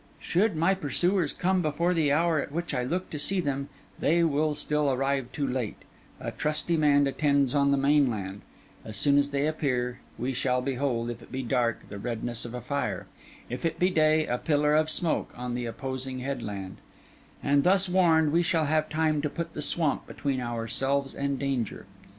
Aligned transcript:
Should 0.19 0.55
my 0.55 0.73
pursuers 0.73 1.31
come 1.31 1.61
before 1.61 1.93
the 1.93 2.11
hour 2.11 2.41
at 2.41 2.51
which 2.51 2.73
I 2.73 2.83
look 2.83 3.11
to 3.11 3.19
see 3.19 3.39
them, 3.39 3.69
they 3.99 4.23
will 4.23 4.55
still 4.55 4.91
arrive 4.91 5.31
too 5.31 5.45
late; 5.45 5.77
a 6.19 6.31
trusty 6.31 6.75
man 6.75 7.05
attends 7.05 7.53
on 7.53 7.69
the 7.69 7.77
mainland; 7.77 8.41
as 8.83 8.97
soon 8.97 9.19
as 9.19 9.29
they 9.29 9.45
appear, 9.45 9.99
we 10.17 10.33
shall 10.33 10.59
behold, 10.59 11.11
if 11.11 11.21
it 11.21 11.31
be 11.31 11.43
dark, 11.43 11.87
the 11.89 11.99
redness 11.99 12.45
of 12.45 12.55
a 12.55 12.61
fire, 12.61 13.05
if 13.47 13.63
it 13.63 13.77
be 13.77 13.91
day, 13.91 14.25
a 14.25 14.39
pillar 14.39 14.73
of 14.73 14.89
smoke, 14.89 15.31
on 15.37 15.53
the 15.53 15.67
opposing 15.67 16.17
headland; 16.17 16.77
and 17.43 17.63
thus 17.63 17.87
warned, 17.87 18.31
we 18.31 18.41
shall 18.41 18.65
have 18.65 18.89
time 18.89 19.21
to 19.21 19.29
put 19.29 19.53
the 19.53 19.61
swamp 19.61 20.07
between 20.07 20.41
ourselves 20.41 21.13
and 21.13 21.37
danger. 21.37 21.85